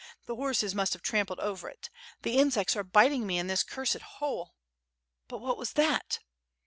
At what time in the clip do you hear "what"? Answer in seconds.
5.41-5.59